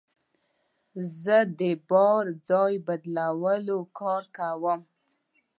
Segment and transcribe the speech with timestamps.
[1.21, 4.79] زه د بار ځای بدلولو کار کوم.